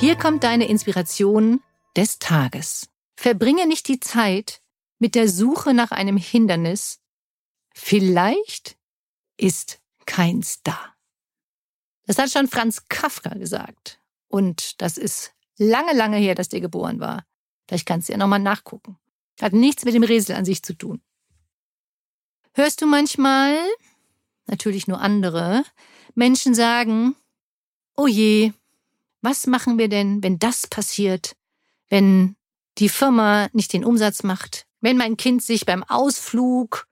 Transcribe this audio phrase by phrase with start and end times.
[0.00, 1.60] Hier kommt deine Inspiration
[1.96, 2.88] des Tages.
[3.16, 4.62] Verbringe nicht die Zeit
[5.00, 7.00] mit der Suche nach einem Hindernis.
[7.74, 8.78] Vielleicht
[9.36, 10.94] ist keins da.
[12.06, 14.00] Das hat schon Franz Kafka gesagt.
[14.28, 17.24] Und das ist lange, lange her, dass der geboren war.
[17.66, 18.98] Vielleicht kannst du ja nochmal nachgucken.
[19.42, 21.02] Hat nichts mit dem Rätsel an sich zu tun.
[22.54, 23.58] Hörst du manchmal,
[24.46, 25.64] natürlich nur andere,
[26.14, 27.16] Menschen sagen,
[27.96, 28.52] oh je,
[29.20, 31.36] was machen wir denn, wenn das passiert,
[31.88, 32.36] wenn
[32.78, 36.86] die Firma nicht den Umsatz macht, wenn mein Kind sich beim Ausflug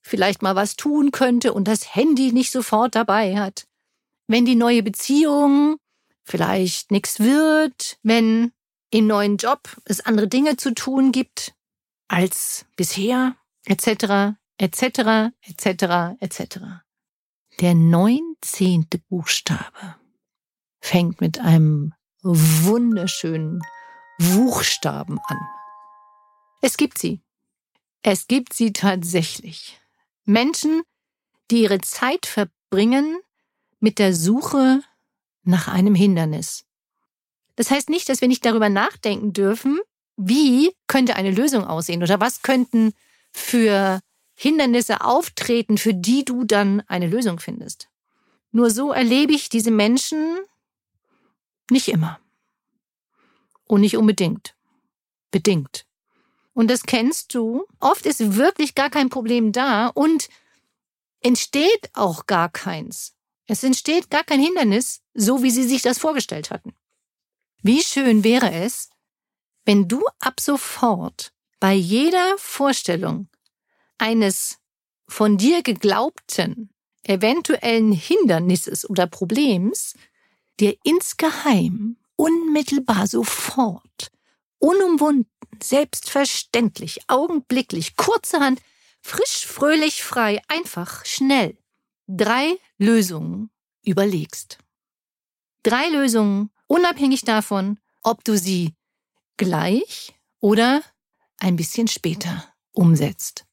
[0.00, 3.66] vielleicht mal was tun könnte und das Handy nicht sofort dabei hat,
[4.26, 5.76] wenn die neue Beziehung
[6.24, 8.52] vielleicht nichts wird, wenn
[8.90, 11.54] im neuen Job es andere Dinge zu tun gibt
[12.08, 16.58] als bisher, etc., etc., etc., etc.
[17.60, 19.99] Der neunzehnte Buchstabe
[20.80, 21.92] fängt mit einem
[22.22, 23.60] wunderschönen
[24.18, 25.38] Buchstaben an.
[26.60, 27.20] Es gibt sie.
[28.02, 29.80] Es gibt sie tatsächlich.
[30.24, 30.82] Menschen,
[31.50, 33.18] die ihre Zeit verbringen
[33.78, 34.82] mit der Suche
[35.42, 36.64] nach einem Hindernis.
[37.56, 39.80] Das heißt nicht, dass wir nicht darüber nachdenken dürfen,
[40.16, 42.92] wie könnte eine Lösung aussehen oder was könnten
[43.32, 44.00] für
[44.34, 47.88] Hindernisse auftreten, für die du dann eine Lösung findest.
[48.52, 50.38] Nur so erlebe ich diese Menschen
[51.70, 52.20] nicht immer.
[53.66, 54.56] Und nicht unbedingt.
[55.30, 55.86] Bedingt.
[56.52, 57.66] Und das kennst du.
[57.78, 60.28] Oft ist wirklich gar kein Problem da und
[61.20, 63.14] entsteht auch gar keins.
[63.46, 66.74] Es entsteht gar kein Hindernis, so wie sie sich das vorgestellt hatten.
[67.62, 68.90] Wie schön wäre es,
[69.64, 73.28] wenn du ab sofort bei jeder Vorstellung
[73.98, 74.58] eines
[75.06, 76.70] von dir geglaubten
[77.02, 79.94] eventuellen Hindernisses oder Problems
[80.60, 84.10] dir insgeheim, unmittelbar sofort,
[84.58, 85.30] unumwunden,
[85.62, 88.60] selbstverständlich, augenblicklich, kurzerhand,
[89.00, 91.56] frisch, fröhlich, frei, einfach, schnell
[92.16, 93.50] drei Lösungen
[93.82, 94.58] überlegst.
[95.62, 98.74] Drei Lösungen, unabhängig davon, ob du sie
[99.36, 100.82] gleich oder
[101.38, 103.46] ein bisschen später umsetzt.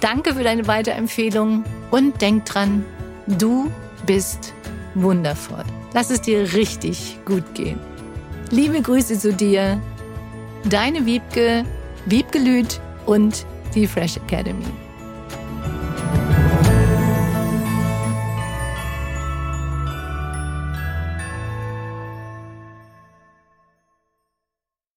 [0.00, 2.84] Danke für deine Weiterempfehlung und denk dran,
[3.26, 3.70] du
[4.06, 4.52] bist
[4.94, 5.64] wundervoll.
[5.92, 7.80] Lass es dir richtig gut gehen.
[8.50, 9.80] Liebe Grüße zu dir,
[10.68, 11.64] deine Wiebke,
[12.06, 14.89] Wiebgelüt und die Fresh Academy.